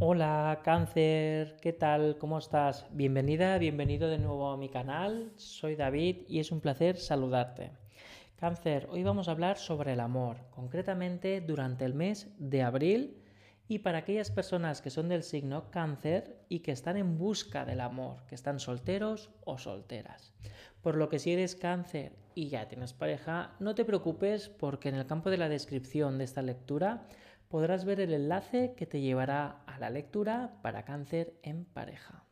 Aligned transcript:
Hola, 0.00 0.60
cáncer, 0.62 1.56
¿qué 1.60 1.72
tal? 1.72 2.18
¿Cómo 2.18 2.38
estás? 2.38 2.86
Bienvenida, 2.92 3.58
bienvenido 3.58 4.08
de 4.08 4.18
nuevo 4.18 4.52
a 4.52 4.56
mi 4.56 4.68
canal. 4.68 5.32
Soy 5.34 5.74
David 5.74 6.18
y 6.28 6.38
es 6.38 6.52
un 6.52 6.60
placer 6.60 6.98
saludarte. 6.98 7.72
Cáncer, 8.36 8.86
hoy 8.92 9.02
vamos 9.02 9.26
a 9.26 9.32
hablar 9.32 9.58
sobre 9.58 9.94
el 9.94 10.00
amor, 10.00 10.36
concretamente 10.50 11.40
durante 11.40 11.84
el 11.84 11.94
mes 11.94 12.28
de 12.38 12.62
abril 12.62 13.24
y 13.66 13.80
para 13.80 13.98
aquellas 13.98 14.30
personas 14.30 14.80
que 14.82 14.90
son 14.90 15.08
del 15.08 15.24
signo 15.24 15.68
cáncer 15.72 16.44
y 16.48 16.60
que 16.60 16.70
están 16.70 16.96
en 16.96 17.18
busca 17.18 17.64
del 17.64 17.80
amor, 17.80 18.24
que 18.28 18.36
están 18.36 18.60
solteros 18.60 19.30
o 19.44 19.58
solteras. 19.58 20.32
Por 20.80 20.94
lo 20.94 21.08
que 21.08 21.18
si 21.18 21.32
eres 21.32 21.56
cáncer 21.56 22.12
y 22.36 22.50
ya 22.50 22.68
tienes 22.68 22.92
pareja, 22.92 23.56
no 23.58 23.74
te 23.74 23.84
preocupes 23.84 24.48
porque 24.48 24.90
en 24.90 24.94
el 24.94 25.06
campo 25.06 25.28
de 25.28 25.38
la 25.38 25.48
descripción 25.48 26.18
de 26.18 26.24
esta 26.24 26.40
lectura 26.40 27.08
podrás 27.48 27.84
ver 27.84 28.00
el 28.00 28.12
enlace 28.12 28.74
que 28.76 28.86
te 28.86 29.00
llevará 29.00 29.62
a 29.66 29.78
la 29.78 29.90
lectura 29.90 30.58
para 30.62 30.84
cáncer 30.84 31.34
en 31.42 31.64
pareja. 31.64 32.24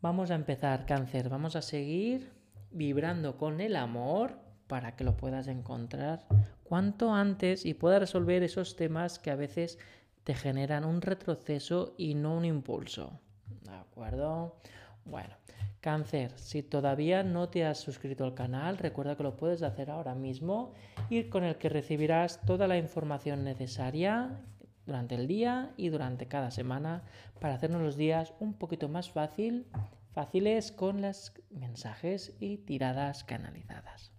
Vamos 0.00 0.30
a 0.30 0.34
empezar, 0.34 0.86
cáncer, 0.86 1.28
vamos 1.28 1.56
a 1.56 1.62
seguir 1.62 2.32
vibrando 2.70 3.36
con 3.36 3.60
el 3.60 3.76
amor 3.76 4.38
para 4.66 4.96
que 4.96 5.04
lo 5.04 5.16
puedas 5.16 5.48
encontrar 5.48 6.26
cuanto 6.64 7.12
antes 7.12 7.66
y 7.66 7.74
puedas 7.74 8.00
resolver 8.00 8.42
esos 8.42 8.76
temas 8.76 9.18
que 9.18 9.30
a 9.30 9.36
veces 9.36 9.78
te 10.24 10.34
generan 10.34 10.84
un 10.84 11.02
retroceso 11.02 11.94
y 11.98 12.14
no 12.14 12.36
un 12.36 12.44
impulso. 12.44 13.20
¿De 13.62 13.74
acuerdo? 13.74 14.56
Bueno, 15.04 15.34
cáncer, 15.82 16.32
si 16.38 16.62
todavía 16.62 17.24
no 17.24 17.48
te 17.48 17.66
has 17.66 17.78
suscrito 17.78 18.24
al 18.24 18.34
canal, 18.34 18.78
recuerda 18.78 19.16
que 19.16 19.24
lo 19.24 19.36
puedes 19.36 19.62
hacer 19.62 19.90
ahora 19.90 20.14
mismo, 20.14 20.72
ir 21.10 21.28
con 21.28 21.42
el 21.42 21.56
que 21.56 21.68
recibirás 21.68 22.40
toda 22.46 22.68
la 22.68 22.78
información 22.78 23.42
necesaria 23.42 24.40
durante 24.86 25.16
el 25.16 25.26
día 25.26 25.72
y 25.76 25.88
durante 25.88 26.28
cada 26.28 26.52
semana 26.52 27.02
para 27.40 27.54
hacernos 27.54 27.82
los 27.82 27.96
días 27.96 28.32
un 28.38 28.54
poquito 28.54 28.88
más 28.88 29.10
fácil, 29.10 29.66
fáciles 30.12 30.70
con 30.70 31.02
los 31.02 31.32
mensajes 31.50 32.36
y 32.38 32.58
tiradas 32.58 33.24
canalizadas. 33.24 34.12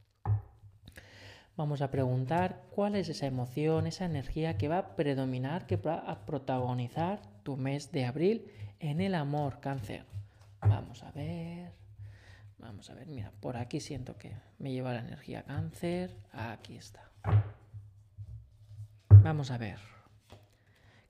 Vamos 1.55 1.81
a 1.81 1.91
preguntar 1.91 2.63
cuál 2.71 2.95
es 2.95 3.07
esa 3.07 3.27
emoción, 3.27 3.87
esa 3.87 4.05
energía 4.05 4.57
que 4.57 4.67
va 4.67 4.79
a 4.79 4.95
predominar, 4.97 5.65
que 5.65 5.77
va 5.77 5.99
a 5.99 6.25
protagonizar 6.25 7.21
tu 7.43 7.55
mes 7.55 7.91
de 7.93 8.05
abril 8.05 8.51
en 8.79 8.99
el 8.99 9.15
amor, 9.15 9.61
cáncer. 9.61 10.05
Vamos 10.67 11.03
a 11.03 11.11
ver. 11.11 11.71
Vamos 12.57 12.89
a 12.89 12.93
ver, 12.93 13.07
mira, 13.07 13.31
por 13.41 13.57
aquí 13.57 13.79
siento 13.79 14.17
que 14.17 14.37
me 14.57 14.71
lleva 14.71 14.93
la 14.93 15.01
energía 15.01 15.43
cáncer. 15.43 16.15
Aquí 16.31 16.77
está. 16.77 17.11
Vamos 19.09 19.51
a 19.51 19.57
ver. 19.57 19.79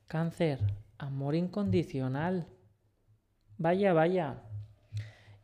Cáncer, 0.07 0.59
amor 0.97 1.35
incondicional. 1.35 2.47
Vaya, 3.57 3.93
vaya. 3.93 4.41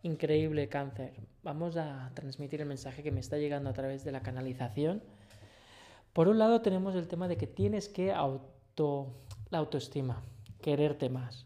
Increíble 0.01 0.67
cáncer. 0.67 1.13
Vamos 1.43 1.77
a 1.77 2.11
transmitir 2.15 2.61
el 2.61 2.67
mensaje 2.67 3.03
que 3.03 3.11
me 3.11 3.19
está 3.19 3.37
llegando 3.37 3.69
a 3.69 3.73
través 3.73 4.03
de 4.03 4.11
la 4.11 4.21
canalización. 4.21 5.03
Por 6.13 6.27
un 6.27 6.39
lado 6.39 6.61
tenemos 6.61 6.95
el 6.95 7.07
tema 7.07 7.27
de 7.27 7.37
que 7.37 7.47
tienes 7.47 7.87
que 7.87 8.11
auto 8.11 9.23
la 9.51 9.59
autoestima, 9.59 10.23
quererte 10.61 11.09
más. 11.09 11.45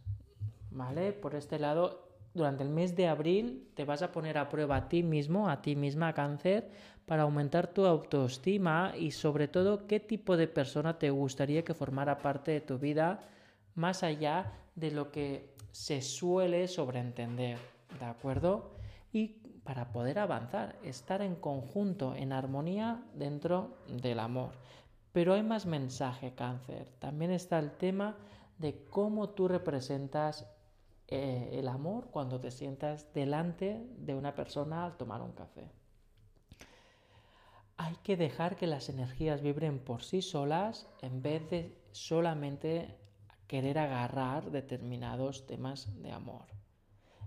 ¿Vale? 0.72 1.14
Por 1.14 1.36
este 1.36 1.60
lado 1.60 2.03
durante 2.34 2.64
el 2.64 2.70
mes 2.70 2.96
de 2.96 3.08
abril 3.08 3.70
te 3.76 3.86
vas 3.86 4.02
a 4.02 4.12
poner 4.12 4.38
a 4.38 4.50
prueba 4.50 4.76
a 4.76 4.90
ti 4.90 5.04
mismo, 5.04 5.50
a 5.50 5.62
ti 5.62 5.76
misma, 5.76 6.14
cáncer, 6.14 6.70
para 7.06 7.24
aumentar 7.24 7.68
tu 7.68 7.86
autoestima 7.86 8.94
y 8.98 9.12
sobre 9.12 9.48
todo 9.48 9.88
qué 9.88 10.00
tipo 10.00 10.38
de 10.38 10.48
persona 10.48 10.98
te 10.98 11.10
gustaría 11.10 11.64
que 11.64 11.74
formara 11.74 12.18
parte 12.20 12.52
de 12.52 12.62
tu 12.62 12.80
vida 12.80 13.20
más 13.76 14.04
allá 14.04 14.54
de 14.76 14.92
lo 14.92 15.12
que 15.12 15.54
se 15.72 16.02
suele 16.02 16.68
sobreentender, 16.68 17.58
¿de 18.00 18.06
acuerdo? 18.06 18.78
Y 19.12 19.40
para 19.64 19.92
poder 19.92 20.20
avanzar, 20.20 20.76
estar 20.84 21.22
en 21.22 21.36
conjunto, 21.36 22.16
en 22.16 22.34
armonía 22.34 23.04
dentro 23.14 23.78
del 23.88 24.20
amor. 24.20 24.52
Pero 25.12 25.34
hay 25.34 25.44
más 25.44 25.66
mensaje, 25.66 26.34
cáncer. 26.34 26.90
También 27.00 27.32
está 27.32 27.60
el 27.60 27.72
tema 27.72 28.18
de 28.58 28.86
cómo 28.90 29.30
tú 29.30 29.48
representas 29.48 30.48
eh, 31.08 31.50
el 31.54 31.68
amor 31.68 32.10
cuando 32.12 32.40
te 32.40 32.50
sientas 32.50 33.14
delante 33.14 33.86
de 33.98 34.16
una 34.16 34.36
persona 34.36 34.86
al 34.86 34.98
tomar 34.98 35.22
un 35.22 35.34
café. 35.34 35.70
Hay 37.76 37.96
que 38.04 38.16
dejar 38.16 38.56
que 38.56 38.68
las 38.68 38.88
energías 38.90 39.42
vibren 39.42 39.80
por 39.80 40.04
sí 40.04 40.22
solas 40.22 40.88
en 41.02 41.22
vez 41.22 41.50
de 41.50 41.78
solamente 41.92 42.98
querer 43.48 43.78
agarrar 43.78 44.52
determinados 44.52 45.46
temas 45.46 46.02
de 46.02 46.12
amor. 46.12 46.46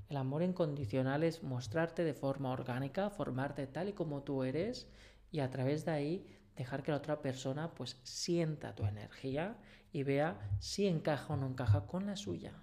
El 0.09 0.17
amor 0.17 0.43
incondicional 0.43 1.23
es 1.23 1.43
mostrarte 1.43 2.05
de 2.05 2.15
forma 2.15 2.53
orgánica, 2.53 3.11
formarte 3.11 3.67
tal 3.67 3.89
y 3.89 3.93
como 3.93 4.23
tú 4.23 4.45
eres 4.45 4.89
y 5.31 5.41
a 5.41 5.51
través 5.51 5.85
de 5.85 5.91
ahí 5.91 6.27
dejar 6.57 6.83
que 6.83 6.93
la 6.93 6.99
otra 6.99 7.21
persona 7.21 7.75
pues 7.75 8.01
sienta 8.05 8.75
tu 8.75 8.85
energía 8.85 9.59
y 9.93 10.05
vea 10.05 10.39
si 10.61 10.87
encaja 10.87 11.35
o 11.35 11.37
no 11.37 11.49
encaja 11.49 11.87
con 11.87 12.07
la 12.07 12.17
suya 12.17 12.55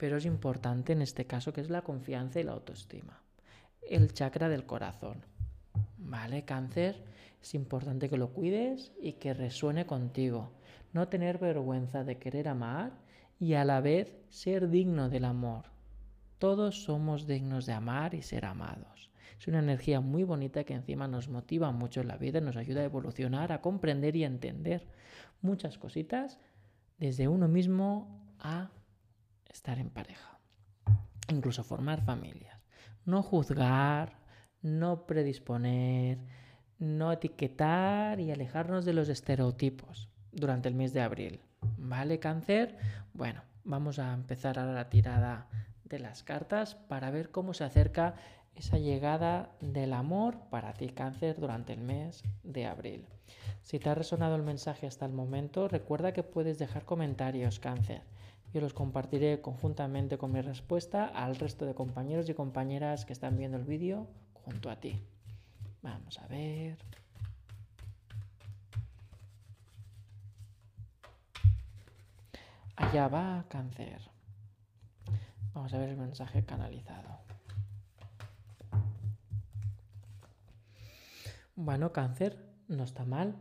pero 0.00 0.16
es 0.16 0.24
importante 0.24 0.94
en 0.94 1.02
este 1.02 1.26
caso 1.26 1.52
que 1.52 1.60
es 1.60 1.68
la 1.68 1.82
confianza 1.82 2.40
y 2.40 2.42
la 2.42 2.52
autoestima. 2.52 3.20
El 3.82 4.14
chakra 4.14 4.48
del 4.48 4.64
corazón. 4.64 5.26
¿Vale? 5.98 6.46
Cáncer, 6.46 7.04
es 7.42 7.54
importante 7.54 8.08
que 8.08 8.16
lo 8.16 8.30
cuides 8.30 8.92
y 8.98 9.12
que 9.12 9.34
resuene 9.34 9.84
contigo. 9.84 10.52
No 10.94 11.08
tener 11.08 11.36
vergüenza 11.36 12.02
de 12.02 12.16
querer 12.16 12.48
amar 12.48 12.92
y 13.38 13.54
a 13.54 13.64
la 13.66 13.82
vez 13.82 14.16
ser 14.30 14.70
digno 14.70 15.10
del 15.10 15.26
amor. 15.26 15.66
Todos 16.38 16.82
somos 16.82 17.26
dignos 17.26 17.66
de 17.66 17.74
amar 17.74 18.14
y 18.14 18.22
ser 18.22 18.46
amados. 18.46 19.10
Es 19.38 19.48
una 19.48 19.58
energía 19.58 20.00
muy 20.00 20.24
bonita 20.24 20.64
que 20.64 20.72
encima 20.72 21.08
nos 21.08 21.28
motiva 21.28 21.72
mucho 21.72 22.00
en 22.00 22.08
la 22.08 22.16
vida, 22.16 22.40
nos 22.40 22.56
ayuda 22.56 22.80
a 22.80 22.84
evolucionar, 22.84 23.52
a 23.52 23.60
comprender 23.60 24.16
y 24.16 24.24
a 24.24 24.28
entender 24.28 24.86
muchas 25.42 25.76
cositas 25.76 26.38
desde 26.98 27.28
uno 27.28 27.48
mismo 27.48 28.34
a 28.38 28.70
estar 29.52 29.78
en 29.78 29.90
pareja, 29.90 30.38
incluso 31.28 31.64
formar 31.64 32.02
familias. 32.02 32.58
No 33.04 33.22
juzgar, 33.22 34.18
no 34.62 35.06
predisponer, 35.06 36.18
no 36.78 37.12
etiquetar 37.12 38.20
y 38.20 38.30
alejarnos 38.30 38.84
de 38.84 38.94
los 38.94 39.08
estereotipos 39.08 40.08
durante 40.32 40.68
el 40.68 40.74
mes 40.74 40.92
de 40.92 41.02
abril. 41.02 41.40
¿Vale, 41.76 42.18
cáncer? 42.18 42.76
Bueno, 43.12 43.42
vamos 43.64 43.98
a 43.98 44.12
empezar 44.12 44.58
ahora 44.58 44.72
la 44.72 44.88
tirada 44.88 45.48
de 45.84 45.98
las 45.98 46.22
cartas 46.22 46.74
para 46.74 47.10
ver 47.10 47.30
cómo 47.30 47.52
se 47.52 47.64
acerca 47.64 48.14
esa 48.54 48.78
llegada 48.78 49.50
del 49.60 49.92
amor 49.92 50.38
para 50.50 50.72
ti, 50.74 50.88
cáncer, 50.88 51.38
durante 51.38 51.72
el 51.72 51.80
mes 51.80 52.22
de 52.42 52.66
abril. 52.66 53.06
Si 53.62 53.78
te 53.78 53.88
ha 53.90 53.94
resonado 53.94 54.36
el 54.36 54.42
mensaje 54.42 54.86
hasta 54.86 55.06
el 55.06 55.12
momento, 55.12 55.68
recuerda 55.68 56.12
que 56.12 56.22
puedes 56.22 56.58
dejar 56.58 56.84
comentarios, 56.84 57.60
cáncer. 57.60 58.02
Yo 58.52 58.60
los 58.60 58.74
compartiré 58.74 59.40
conjuntamente 59.40 60.18
con 60.18 60.32
mi 60.32 60.40
respuesta 60.40 61.06
al 61.06 61.36
resto 61.36 61.66
de 61.66 61.74
compañeros 61.74 62.28
y 62.28 62.34
compañeras 62.34 63.04
que 63.04 63.12
están 63.12 63.36
viendo 63.36 63.56
el 63.56 63.64
vídeo 63.64 64.08
junto 64.44 64.70
a 64.70 64.76
ti. 64.76 65.00
Vamos 65.82 66.18
a 66.18 66.26
ver. 66.26 66.76
Allá 72.74 73.06
va 73.06 73.44
cáncer. 73.48 74.00
Vamos 75.54 75.72
a 75.72 75.78
ver 75.78 75.90
el 75.90 75.96
mensaje 75.96 76.44
canalizado. 76.44 77.20
Bueno, 81.54 81.92
cáncer, 81.92 82.36
no 82.66 82.82
está 82.82 83.04
mal. 83.04 83.36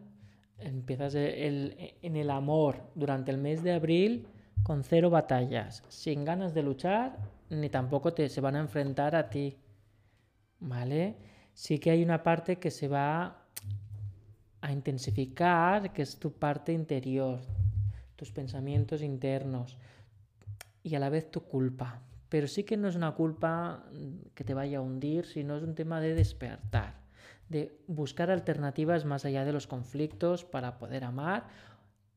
Empiezas 0.60 1.16
en 1.16 2.16
el 2.16 2.30
amor 2.30 2.92
durante 2.94 3.32
el 3.32 3.38
mes 3.38 3.64
de 3.64 3.74
abril 3.74 4.28
con 4.64 4.84
cero 4.84 5.10
batallas, 5.10 5.84
sin 5.90 6.26
ganas 6.26 6.54
de 6.54 6.64
luchar, 6.64 7.18
ni 7.50 7.70
tampoco 7.70 8.14
te, 8.14 8.30
se 8.30 8.42
van 8.42 8.56
a 8.56 8.60
enfrentar 8.60 9.16
a 9.16 9.30
ti. 9.30 9.58
¿Vale? 10.60 11.16
Sí 11.54 11.80
que 11.80 11.92
hay 11.92 12.04
una 12.04 12.22
parte 12.22 12.58
que 12.58 12.72
se 12.72 12.88
va 12.88 13.46
a 14.62 14.72
intensificar, 14.72 15.94
que 15.94 16.02
es 16.02 16.20
tu 16.20 16.34
parte 16.34 16.74
interior, 16.74 17.40
tus 18.16 18.32
pensamientos 18.32 19.02
internos 19.02 19.78
y 20.84 20.96
a 20.96 21.00
la 21.00 21.10
vez 21.10 21.32
tu 21.32 21.42
culpa. 21.42 22.02
Pero 22.28 22.48
sí 22.48 22.64
que 22.64 22.78
no 22.78 22.88
es 22.88 22.96
una 22.96 23.16
culpa 23.16 23.86
que 24.36 24.44
te 24.44 24.54
vaya 24.54 24.78
a 24.78 24.82
hundir, 24.82 25.26
sino 25.26 25.58
es 25.58 25.64
un 25.64 25.76
tema 25.76 26.00
de 26.00 26.14
despertar, 26.14 26.96
de 27.48 27.80
buscar 27.88 28.30
alternativas 28.30 29.06
más 29.06 29.26
allá 29.26 29.46
de 29.46 29.54
los 29.54 29.66
conflictos 29.66 30.46
para 30.46 30.78
poder 30.78 31.04
amar 31.04 31.48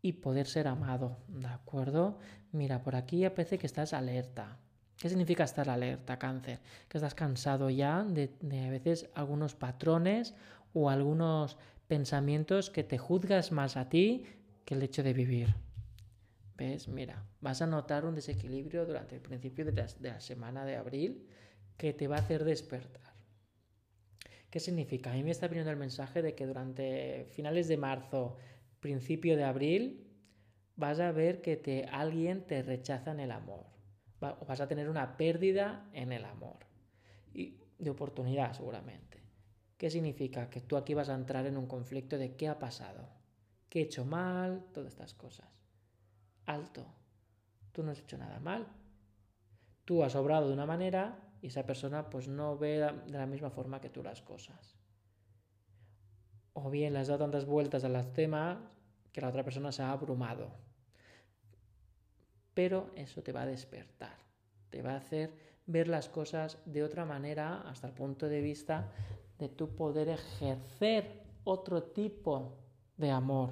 y 0.02 0.14
poder 0.14 0.46
ser 0.46 0.66
amado, 0.66 1.16
¿de 1.28 1.46
acuerdo? 1.46 2.19
Mira, 2.50 2.82
por 2.82 2.96
aquí 2.96 3.25
aparece 3.25 3.56
que 3.58 3.66
estás 3.66 3.93
alerta. 3.93 4.58
¿Qué 4.99 5.08
significa 5.08 5.44
estar 5.44 5.70
alerta, 5.70 6.19
cáncer? 6.19 6.60
Que 6.88 6.99
estás 6.99 7.14
cansado 7.14 7.70
ya 7.70 8.04
de, 8.04 8.37
de 8.40 8.66
a 8.66 8.70
veces 8.70 9.08
algunos 9.14 9.54
patrones 9.54 10.34
o 10.75 10.90
algunos 10.90 11.56
pensamientos 11.88 12.70
que 12.70 12.84
te 12.84 12.99
juzgas 12.99 13.52
más 13.52 13.76
a 13.76 13.88
ti 13.88 14.25
que 14.64 14.75
el 14.75 14.82
hecho 14.82 15.02
de 15.02 15.12
vivir. 15.12 15.54
¿Ves? 16.56 16.88
Mira, 16.88 17.25
vas 17.40 17.62
a 17.62 17.66
notar 17.66 18.04
un 18.04 18.14
desequilibrio 18.14 18.87
durante 18.87 19.16
el 19.16 19.20
principio 19.20 19.64
de 19.64 19.88
la, 20.00 20.20
semana 20.20 20.64
de 20.64 20.76
abril 20.76 21.26
que 21.76 21.93
te 21.93 22.08
va 22.08 22.16
a 22.16 22.20
hacer 22.20 22.44
despertar. 22.44 23.12
¿Qué 24.50 24.60
significa? 24.60 25.10
A 25.10 25.14
mí 25.14 25.22
me 25.22 25.31
está 25.31 25.49
viniendo 25.49 25.70
el 25.70 25.78
mensaje 25.78 26.20
de 26.20 26.34
que 26.34 26.46
durante 26.46 27.26
finales 27.31 27.69
de 27.69 27.78
marzo, 27.78 28.37
principio 28.82 29.38
de 29.38 29.44
abril, 29.44 30.06
vas 30.76 31.00
a 31.00 31.11
ver 31.11 31.40
que 31.40 31.56
te, 31.56 31.87
alguien 31.87 32.46
te 32.46 32.62
rechaza 32.62 33.12
en 33.12 33.20
el 33.20 33.31
amor. 33.31 33.64
vas 34.20 34.61
a 34.61 34.69
tener 34.69 34.90
una 34.90 35.17
pérdida 35.17 35.88
en 35.94 36.12
el 36.12 36.26
amor. 36.26 36.67
Y 37.32 37.56
de 37.79 37.88
oportunidad, 37.88 38.52
seguramente. 38.52 39.23
¿Qué 39.79 39.88
significa? 39.88 40.50
Que 40.50 40.61
tú 40.61 40.76
aquí 40.76 40.93
vas 40.93 41.08
a 41.08 41.14
entrar 41.14 41.46
en 41.46 41.56
un 41.56 41.67
conflicto 41.67 42.19
de 42.19 42.37
qué 42.37 42.49
ha 42.49 42.58
pasado, 42.58 43.08
qué 43.70 43.81
he 43.81 43.82
hecho 43.84 44.05
mal, 44.05 44.67
todas 44.75 44.93
estas 44.93 45.14
cosas 45.14 45.62
alto. 46.46 46.87
Tú 47.73 47.82
no 47.82 47.93
has 47.93 48.00
hecho 48.00 48.19
nada 48.19 48.38
mal. 48.40 48.67
Tú 49.85 50.05
has 50.05 50.14
obrado 50.14 50.49
de 50.49 50.55
una 50.55 50.67
manera 50.67 51.19
y 51.40 51.49
esa 51.49 51.67
persona 51.67 52.08
pues 52.11 52.28
no 52.28 52.56
ve 52.56 52.78
de 52.78 53.19
la 53.19 53.26
misma 53.26 53.50
forma 53.50 53.81
que 53.81 53.90
tú 53.90 54.02
las 54.02 54.23
cosas. 54.23 54.76
O 56.54 56.70
bien 56.70 56.93
le 56.93 57.00
has 57.00 57.08
dado 57.08 57.20
tantas 57.20 57.46
vueltas 57.46 57.84
a 57.84 57.88
los 57.88 58.12
temas 58.12 58.58
que 59.12 59.20
la 59.20 59.28
otra 59.28 59.44
persona 59.44 59.72
se 59.72 59.82
ha 59.82 59.93
abrumado. 59.93 60.50
Pero 62.54 62.90
eso 62.96 63.22
te 63.22 63.32
va 63.32 63.43
a 63.43 63.46
despertar, 63.46 64.16
te 64.70 64.82
va 64.82 64.93
a 64.93 64.96
hacer 64.96 65.32
ver 65.66 65.88
las 65.88 66.08
cosas 66.08 66.58
de 66.66 66.82
otra 66.82 67.04
manera 67.04 67.62
hasta 67.62 67.87
el 67.87 67.94
punto 67.94 68.28
de 68.28 68.40
vista 68.40 68.90
de 69.38 69.49
tu 69.49 69.75
poder 69.75 70.08
ejercer 70.08 71.22
otro 71.44 71.82
tipo 71.82 72.58
de 72.96 73.10
amor, 73.10 73.50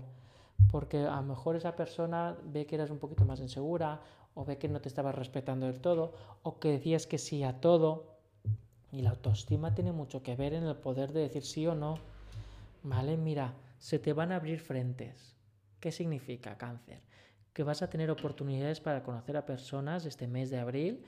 porque 0.71 0.99
a 0.99 1.17
lo 1.17 1.23
mejor 1.23 1.57
esa 1.57 1.75
persona 1.77 2.37
ve 2.45 2.67
que 2.67 2.75
eras 2.77 2.91
un 2.91 2.99
poquito 2.99 3.25
más 3.25 3.41
insegura 3.41 4.01
o 4.35 4.45
ve 4.45 4.59
que 4.59 4.69
no 4.69 4.81
te 4.81 4.89
estabas 4.89 5.15
respetando 5.15 5.67
del 5.67 5.81
todo 5.81 6.13
o 6.43 6.59
que 6.61 6.71
decías 6.71 7.07
que 7.07 7.19
sí 7.19 7.43
a 7.43 7.61
todo. 7.61 8.19
Y 8.93 9.03
la 9.03 9.11
autoestima 9.11 9.75
tiene 9.75 9.93
mucho 9.93 10.23
que 10.23 10.37
ver 10.37 10.55
en 10.55 10.65
el 10.65 10.77
poder 10.77 11.13
de 11.13 11.21
decir 11.21 11.45
sí 11.45 11.67
o 11.67 11.75
no. 11.75 11.99
¿Vale? 12.83 13.17
Mira, 13.17 13.55
se 13.79 13.99
te 13.99 14.13
van 14.13 14.33
a 14.33 14.37
abrir 14.37 14.61
frentes. 14.61 15.37
¿Qué 15.81 15.93
significa 15.93 16.57
cáncer? 16.57 17.03
Que 17.53 17.63
vas 17.63 17.83
a 17.83 17.91
tener 17.91 18.11
oportunidades 18.11 18.81
para 18.81 19.03
conocer 19.03 19.37
a 19.37 19.47
personas 19.47 20.07
este 20.07 20.27
mes 20.27 20.51
de 20.51 20.59
abril, 20.59 21.05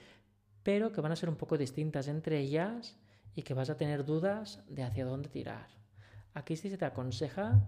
pero 0.63 0.93
que 0.93 1.01
van 1.01 1.13
a 1.13 1.17
ser 1.17 1.29
un 1.29 1.37
poco 1.37 1.57
distintas 1.57 2.09
entre 2.09 2.39
ellas 2.39 2.99
y 3.35 3.43
que 3.43 3.55
vas 3.55 3.71
a 3.71 3.77
tener 3.77 4.05
dudas 4.05 4.63
de 4.69 4.83
hacia 4.83 5.05
dónde 5.05 5.29
tirar. 5.29 5.69
Aquí 6.35 6.57
sí 6.57 6.71
se 6.71 6.79
te 6.79 6.85
aconseja 6.85 7.63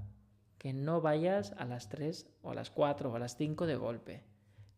que 0.59 0.73
no 0.73 1.01
vayas 1.01 1.53
a 1.59 1.65
las 1.65 1.89
3 1.89 2.27
o 2.43 2.51
a 2.51 2.55
las 2.55 2.71
4 2.71 3.11
o 3.11 3.17
a 3.17 3.19
las 3.19 3.37
5 3.37 3.67
de 3.67 3.77
golpe. 3.77 4.25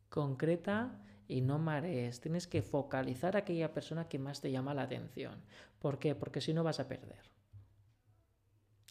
Concreta 0.08 1.00
y 1.28 1.40
no 1.40 1.58
marees. 1.58 2.20
Tienes 2.20 2.46
que 2.46 2.62
focalizar 2.62 3.36
a 3.36 3.40
aquella 3.40 3.72
persona 3.72 4.08
que 4.08 4.18
más 4.18 4.40
te 4.40 4.50
llama 4.50 4.74
la 4.74 4.82
atención. 4.82 5.42
¿Por 5.78 5.98
qué? 5.98 6.14
Porque 6.14 6.40
si 6.40 6.54
no 6.54 6.64
vas 6.64 6.80
a 6.80 6.88
perder. 6.88 7.30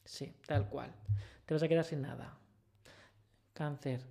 Sí, 0.06 0.34
tal 0.48 0.70
cual. 0.70 0.92
Te 1.46 1.54
vas 1.54 1.64
a 1.64 1.68
quedar 1.68 1.84
sin 1.84 2.02
nada. 2.02 2.38
Cáncer. 3.54 4.02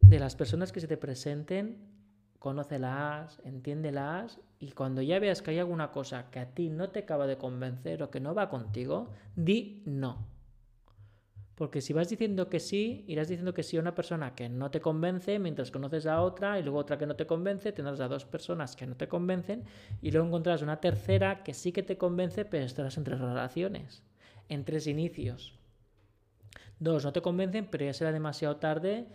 De 0.00 0.18
las 0.18 0.36
personas 0.36 0.70
que 0.70 0.80
se 0.80 0.88
te 0.88 0.96
presenten, 0.96 1.94
conócelas, 2.38 3.40
entiéndelas 3.44 4.38
y 4.58 4.72
cuando 4.72 5.00
ya 5.00 5.18
veas 5.18 5.40
que 5.40 5.52
hay 5.52 5.58
alguna 5.58 5.92
cosa 5.92 6.30
que 6.30 6.40
a 6.40 6.50
ti 6.54 6.68
no 6.68 6.90
te 6.90 7.00
acaba 7.00 7.26
de 7.26 7.38
convencer 7.38 8.02
o 8.02 8.10
que 8.10 8.20
no 8.20 8.34
va 8.34 8.50
contigo, 8.50 9.10
di 9.34 9.82
no. 9.86 10.26
Porque 11.54 11.80
si 11.80 11.92
vas 11.92 12.08
diciendo 12.08 12.50
que 12.50 12.60
sí, 12.60 13.04
irás 13.06 13.28
diciendo 13.28 13.54
que 13.54 13.62
sí 13.62 13.76
a 13.76 13.80
una 13.80 13.94
persona 13.94 14.34
que 14.34 14.48
no 14.48 14.70
te 14.70 14.80
convence, 14.80 15.38
mientras 15.38 15.70
conoces 15.70 16.04
a 16.06 16.20
otra, 16.20 16.58
y 16.58 16.62
luego 16.62 16.78
otra 16.78 16.98
que 16.98 17.06
no 17.06 17.14
te 17.14 17.26
convence, 17.26 17.72
tendrás 17.72 18.00
a 18.00 18.08
dos 18.08 18.24
personas 18.24 18.74
que 18.74 18.86
no 18.86 18.96
te 18.96 19.08
convencen, 19.08 19.64
y 20.02 20.10
luego 20.10 20.26
encontrarás 20.26 20.62
una 20.62 20.80
tercera 20.80 21.44
que 21.44 21.54
sí 21.54 21.70
que 21.70 21.84
te 21.84 21.96
convence, 21.96 22.44
pero 22.44 22.64
estarás 22.64 22.98
en 22.98 23.04
tres 23.04 23.20
relaciones, 23.20 24.02
en 24.48 24.64
tres 24.64 24.86
inicios. 24.86 25.58
Dos 26.78 27.04
no 27.04 27.12
te 27.12 27.22
convencen, 27.22 27.66
pero 27.70 27.84
ya 27.84 27.92
será 27.92 28.12
demasiado 28.12 28.56
tarde 28.56 29.06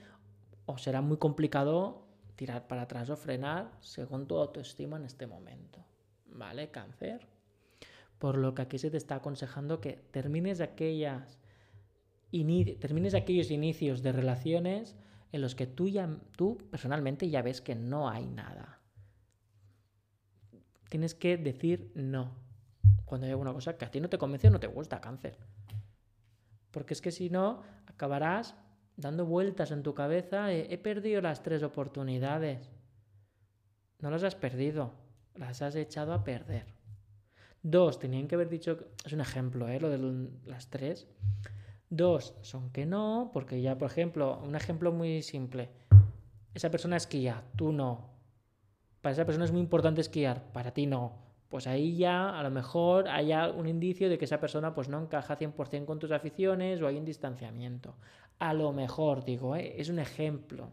o 0.66 0.78
será 0.78 1.02
muy 1.02 1.18
complicado 1.18 2.08
tirar 2.36 2.68
para 2.68 2.84
atrás 2.84 3.10
o 3.10 3.18
frenar 3.18 3.72
según 3.82 4.28
tu 4.28 4.38
autoestima 4.38 4.98
en 4.98 5.06
este 5.06 5.28
momento. 5.28 5.84
¿Vale? 6.28 6.70
Cáncer. 6.70 7.28
Por 8.18 8.38
lo 8.38 8.54
que 8.54 8.62
aquí 8.62 8.78
se 8.78 8.92
te 8.92 8.98
está 8.98 9.16
aconsejando 9.16 9.82
que 9.82 9.94
termines 10.12 10.62
aquellas 10.62 11.40
termines 12.80 13.16
aquellos 13.16 13.50
inicios 13.50 14.04
de 14.04 14.12
relaciones 14.12 14.96
en 15.32 15.42
los 15.42 15.56
que 15.56 15.66
tú, 15.66 15.88
ya, 15.88 16.08
tú 16.36 16.60
personalmente 16.70 17.30
ya 17.30 17.42
ves 17.42 17.60
que 17.60 17.76
no 17.76 18.08
hay 18.08 18.28
nada. 18.28 18.80
Tienes 20.90 21.16
que 21.16 21.38
decir 21.38 21.92
no 21.96 22.49
cuando 23.10 23.26
hay 23.26 23.32
alguna 23.32 23.52
cosa 23.52 23.76
que 23.76 23.86
a 23.86 23.92
ti 23.92 24.00
no 24.00 24.08
te 24.08 24.20
convence 24.20 24.48
o 24.48 24.52
no 24.52 24.60
te 24.60 24.68
gusta, 24.68 25.02
cáncer. 25.02 25.36
Porque 26.70 26.94
es 26.94 27.02
que 27.02 27.12
si 27.12 27.32
no, 27.32 27.64
acabarás 27.88 28.56
dando 28.96 29.26
vueltas 29.26 29.72
en 29.72 29.82
tu 29.82 29.96
cabeza. 29.96 30.54
he 30.54 30.78
perdido 30.78 31.20
las 31.22 31.42
tres 31.42 31.64
oportunidades. 31.64 32.70
No 34.00 34.12
las 34.12 34.24
has 34.24 34.36
perdido, 34.36 34.94
las 35.36 35.62
has 35.64 35.76
echado 35.76 36.14
a 36.14 36.24
perder. 36.24 36.68
Dos, 37.64 38.00
tenían 38.00 38.28
que 38.28 38.36
haber 38.36 38.48
dicho, 38.48 38.78
es 39.04 39.12
un 39.12 39.22
ejemplo, 39.22 39.68
¿eh? 39.68 39.80
lo 39.80 39.90
de 39.90 40.30
las 40.46 40.70
tres. 40.70 41.08
Dos 41.90 42.36
son 42.42 42.70
que 42.70 42.86
no, 42.86 43.32
porque 43.34 43.60
ya, 43.62 43.76
por 43.78 43.90
ejemplo, 43.90 44.40
un 44.44 44.56
ejemplo 44.56 44.92
muy 44.92 45.24
simple. 45.24 45.72
Esa 46.54 46.70
persona 46.70 46.96
esquía, 46.96 47.44
tú 47.56 47.74
no. 47.74 48.12
Para 49.02 49.14
esa 49.14 49.26
persona 49.26 49.46
es 49.46 49.52
muy 49.52 49.62
importante 49.62 50.02
esquiar, 50.02 50.52
para 50.52 50.72
ti 50.72 50.86
no. 50.86 51.29
Pues 51.50 51.66
ahí 51.66 51.98
ya 51.98 52.40
a 52.40 52.44
lo 52.44 52.52
mejor 52.52 53.08
hay 53.08 53.34
un 53.34 53.68
indicio 53.68 54.08
de 54.08 54.20
que 54.20 54.26
esa 54.26 54.40
persona 54.40 54.76
pues 54.76 54.88
no 54.88 55.02
encaja 55.02 55.36
100% 55.36 55.86
con 55.86 55.98
tus 55.98 56.12
aficiones 56.12 56.80
o 56.82 56.88
hay 56.88 56.98
un 56.98 57.06
distanciamiento. 57.06 57.96
A 58.38 58.54
lo 58.54 58.72
mejor, 58.72 59.26
digo, 59.26 59.56
¿eh? 59.56 59.74
es 59.78 59.90
un 59.90 59.98
ejemplo. 59.98 60.70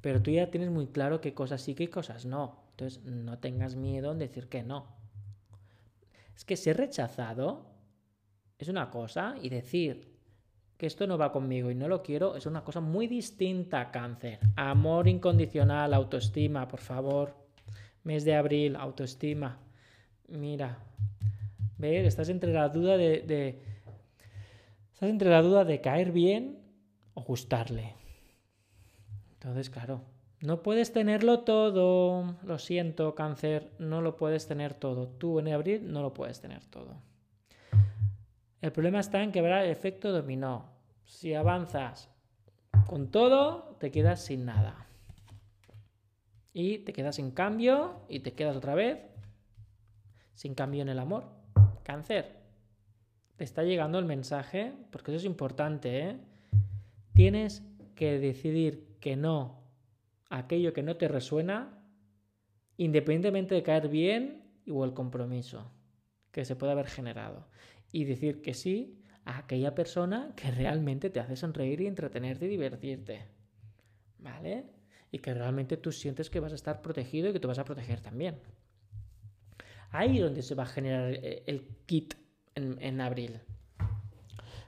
Pero 0.00 0.22
tú 0.22 0.30
ya 0.30 0.50
tienes 0.50 0.70
muy 0.70 0.86
claro 0.86 1.20
qué 1.20 1.34
cosas 1.34 1.60
sí, 1.60 1.74
qué 1.74 1.90
cosas 1.90 2.24
no. 2.24 2.64
Entonces 2.70 3.04
no 3.04 3.38
tengas 3.38 3.76
miedo 3.76 4.12
en 4.12 4.18
decir 4.18 4.48
que 4.48 4.62
no. 4.62 4.86
Es 6.34 6.46
que 6.46 6.56
ser 6.56 6.78
rechazado 6.78 7.66
es 8.58 8.68
una 8.68 8.90
cosa 8.90 9.36
y 9.42 9.50
decir 9.50 10.16
que 10.78 10.86
esto 10.86 11.06
no 11.06 11.18
va 11.18 11.32
conmigo 11.32 11.70
y 11.70 11.74
no 11.74 11.88
lo 11.88 12.02
quiero 12.02 12.36
es 12.36 12.46
una 12.46 12.64
cosa 12.64 12.80
muy 12.80 13.08
distinta 13.08 13.80
a 13.80 13.90
cáncer. 13.90 14.38
Amor 14.56 15.06
incondicional, 15.06 15.92
autoestima, 15.92 16.66
por 16.66 16.80
favor. 16.80 17.47
Mes 18.08 18.24
de 18.24 18.34
abril, 18.34 18.74
autoestima. 18.74 19.58
Mira, 20.28 20.78
ver, 21.76 22.06
estás 22.06 22.30
entre 22.30 22.54
la 22.54 22.70
duda 22.70 22.96
de, 22.96 23.60
estás 24.94 25.10
entre 25.10 25.28
la 25.28 25.42
duda 25.42 25.66
de 25.66 25.82
caer 25.82 26.10
bien 26.10 26.58
o 27.12 27.22
gustarle. 27.22 27.96
Entonces, 29.34 29.68
claro, 29.68 30.00
no 30.40 30.62
puedes 30.62 30.90
tenerlo 30.90 31.40
todo. 31.40 32.38
Lo 32.44 32.58
siento, 32.58 33.14
cáncer, 33.14 33.72
no 33.78 34.00
lo 34.00 34.16
puedes 34.16 34.46
tener 34.46 34.72
todo. 34.72 35.06
Tú 35.06 35.38
en 35.38 35.48
abril 35.48 35.92
no 35.92 36.00
lo 36.00 36.14
puedes 36.14 36.40
tener 36.40 36.64
todo. 36.64 37.02
El 38.62 38.72
problema 38.72 39.00
está 39.00 39.22
en 39.22 39.32
que 39.32 39.40
habrá 39.40 39.66
efecto 39.66 40.12
dominó. 40.12 40.72
Si 41.04 41.34
avanzas 41.34 42.08
con 42.86 43.10
todo, 43.10 43.76
te 43.78 43.90
quedas 43.90 44.24
sin 44.24 44.46
nada. 44.46 44.87
Y 46.52 46.78
te 46.78 46.92
quedas 46.92 47.16
sin 47.16 47.30
cambio 47.30 48.00
y 48.08 48.20
te 48.20 48.32
quedas 48.32 48.56
otra 48.56 48.74
vez 48.74 48.98
sin 50.34 50.54
cambio 50.54 50.82
en 50.82 50.88
el 50.88 50.98
amor. 50.98 51.24
Cáncer. 51.82 52.36
Te 53.36 53.44
está 53.44 53.64
llegando 53.64 53.98
el 53.98 54.04
mensaje, 54.04 54.72
porque 54.90 55.10
eso 55.10 55.18
es 55.18 55.24
importante, 55.24 56.00
¿eh? 56.00 56.16
Tienes 57.12 57.62
que 57.94 58.18
decidir 58.18 58.96
que 59.00 59.16
no 59.16 59.64
aquello 60.30 60.72
que 60.72 60.82
no 60.82 60.96
te 60.96 61.08
resuena, 61.08 61.82
independientemente 62.76 63.54
de 63.54 63.62
caer 63.62 63.88
bien 63.88 64.44
o 64.70 64.84
el 64.84 64.94
compromiso 64.94 65.72
que 66.30 66.44
se 66.44 66.54
puede 66.54 66.72
haber 66.72 66.86
generado 66.86 67.48
y 67.90 68.04
decir 68.04 68.42
que 68.42 68.54
sí 68.54 69.02
a 69.24 69.38
aquella 69.38 69.74
persona 69.74 70.34
que 70.36 70.50
realmente 70.50 71.10
te 71.10 71.20
hace 71.20 71.36
sonreír 71.36 71.80
y 71.80 71.86
entretenerte 71.86 72.46
y 72.46 72.48
divertirte. 72.48 73.26
¿Vale? 74.18 74.66
Y 75.10 75.18
que 75.18 75.32
realmente 75.34 75.76
tú 75.76 75.92
sientes 75.92 76.30
que 76.30 76.40
vas 76.40 76.52
a 76.52 76.54
estar 76.54 76.82
protegido 76.82 77.28
y 77.28 77.32
que 77.32 77.40
te 77.40 77.46
vas 77.46 77.58
a 77.58 77.64
proteger 77.64 78.00
también. 78.00 78.38
Ahí 79.90 80.18
es 80.18 80.24
donde 80.24 80.42
se 80.42 80.54
va 80.54 80.64
a 80.64 80.66
generar 80.66 81.12
eh, 81.12 81.42
el 81.46 81.66
kit 81.86 82.14
en, 82.54 82.76
en 82.80 83.00
abril. 83.00 83.40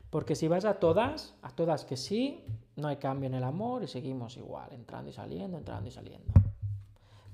Porque 0.08 0.34
si 0.34 0.48
vas 0.48 0.64
a 0.64 0.74
todas, 0.74 1.34
a 1.42 1.50
todas 1.50 1.84
que 1.84 1.96
sí, 1.96 2.44
no 2.76 2.88
hay 2.88 2.96
cambio 2.96 3.28
en 3.28 3.34
el 3.34 3.44
amor 3.44 3.82
y 3.82 3.86
seguimos 3.86 4.36
igual, 4.36 4.72
entrando 4.72 5.10
y 5.10 5.12
saliendo, 5.12 5.58
entrando 5.58 5.88
y 5.88 5.92
saliendo. 5.92 6.32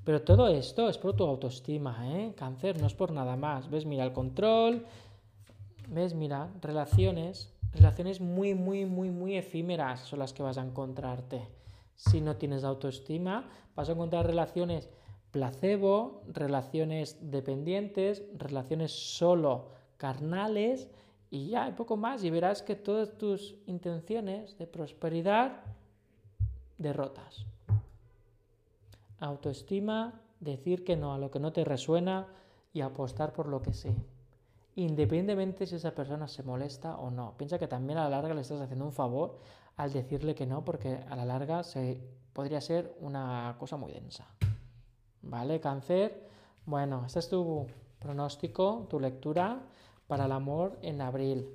Pero 0.05 0.23
todo 0.23 0.49
esto 0.49 0.89
es 0.89 0.99
por 0.99 1.15
tu 1.17 1.25
autoestima, 1.25 1.97
¿eh? 2.13 2.35
Cáncer, 2.37 2.81
no 2.81 2.87
es 2.87 2.95
por 2.95 3.13
nada 3.13 3.37
más. 3.37 3.71
¿Ves? 3.71 3.87
Mira 3.87 4.05
el 4.05 4.13
control, 4.13 4.87
¿Ves? 5.89 6.15
Mira, 6.15 6.51
relaciones, 6.63 7.53
relaciones 7.73 8.21
muy, 8.21 8.55
muy, 8.55 8.87
muy, 8.87 9.11
muy 9.11 9.37
efímeras 9.37 10.01
son 10.01 10.19
las 10.19 10.33
que 10.33 10.43
vas 10.43 10.59
a 10.59 10.63
encontrarte. 10.63 11.49
Si 11.97 12.21
no 12.21 12.37
tienes 12.37 12.63
autoestima, 12.63 13.49
vas 13.75 13.89
a 13.89 13.93
encontrar 13.93 14.27
relaciones 14.27 14.89
placebo, 15.31 16.23
relaciones 16.29 17.19
dependientes, 17.31 18.23
relaciones 18.37 18.93
solo 18.93 19.69
carnales 19.97 20.89
y 21.31 21.49
ya, 21.49 21.69
un 21.69 21.75
poco 21.75 21.97
más, 21.97 22.23
y 22.23 22.31
verás 22.31 22.63
que 22.63 22.77
todas 22.77 23.19
tus 23.19 23.57
intenciones 23.67 24.57
de 24.59 24.67
prosperidad 24.67 25.63
derrotas. 26.79 27.45
Autoestima, 29.19 30.21
decir 30.41 30.85
que 30.85 30.97
no 30.97 31.15
a 31.15 31.19
lo 31.19 31.31
que 31.31 31.41
no 31.41 31.53
te 31.53 31.65
resuena 31.65 32.29
y 32.73 32.83
apostar 32.83 33.33
por 33.33 33.49
lo 33.49 33.63
que 33.63 33.73
sí. 33.73 33.95
Independientemente 34.77 35.67
si 35.67 35.77
esa 35.77 35.95
persona 35.95 36.29
se 36.29 36.43
molesta 36.43 36.99
o 36.99 37.11
no. 37.11 37.35
Piensa 37.39 37.59
que 37.59 37.67
también 37.67 37.99
a 37.99 38.05
la 38.05 38.11
larga 38.11 38.35
le 38.35 38.43
estás 38.43 38.61
haciendo 38.61 38.85
un 38.85 38.93
favor 38.93 39.39
al 39.77 39.93
decirle 39.93 40.35
que 40.35 40.47
no, 40.47 40.65
porque 40.65 41.01
a 41.09 41.17
la 41.17 41.25
larga 41.25 41.63
se, 41.63 42.01
podría 42.33 42.61
ser 42.61 42.95
una 43.01 43.57
cosa 43.59 43.77
muy 43.77 43.93
densa. 43.93 44.27
¿Vale, 45.23 45.61
cáncer? 45.61 46.29
Bueno, 46.65 47.05
este 47.07 47.19
es 47.21 47.29
tu 47.29 47.67
pronóstico, 47.99 48.87
tu 48.89 49.01
lectura 49.01 49.63
para 50.07 50.27
el 50.27 50.33
amor 50.33 50.79
en 50.83 51.01
abril. 51.01 51.49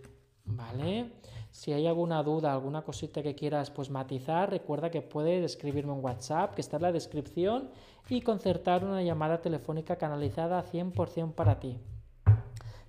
¿Vale? 0.44 1.12
Si 1.52 1.72
hay 1.72 1.86
alguna 1.86 2.24
duda, 2.24 2.52
alguna 2.52 2.84
cosita 2.84 3.22
que 3.22 3.36
quieras 3.36 3.70
pues 3.70 3.90
matizar, 3.90 4.50
recuerda 4.50 4.90
que 4.90 5.02
puedes 5.02 5.44
escribirme 5.44 5.92
un 5.92 6.04
WhatsApp 6.04 6.56
que 6.56 6.62
está 6.62 6.78
en 6.78 6.84
la 6.84 6.92
descripción 6.92 7.70
y 8.10 8.22
concertar 8.22 8.84
una 8.84 9.04
llamada 9.04 9.42
telefónica 9.42 9.98
canalizada 9.98 10.64
100% 10.64 11.34
para 11.34 11.60
ti. 11.60 11.78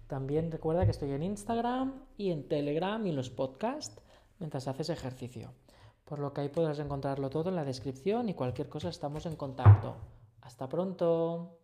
También 0.07 0.51
recuerda 0.51 0.85
que 0.85 0.91
estoy 0.91 1.11
en 1.13 1.23
Instagram 1.23 1.93
y 2.17 2.31
en 2.31 2.49
Telegram 2.49 3.05
y 3.07 3.11
en 3.11 3.17
los 3.17 3.31
podcasts 3.31 4.02
mientras 4.43 4.67
haces 4.67 4.91
ejercicio. 4.91 5.53
Por 6.05 6.19
lo 6.19 6.33
que 6.33 6.41
ahí 6.41 6.49
podrás 6.49 6.81
encontrarlo 6.81 7.31
todo 7.31 7.49
en 7.49 7.55
la 7.55 7.65
descripción 7.65 8.29
y 8.29 8.35
cualquier 8.35 8.69
cosa 8.69 8.89
estamos 8.89 9.25
en 9.25 9.37
contacto. 9.37 9.95
Hasta 10.41 10.69
pronto. 10.69 11.62